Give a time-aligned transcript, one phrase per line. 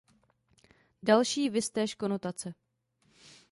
[1.03, 2.53] Další viz též konotace.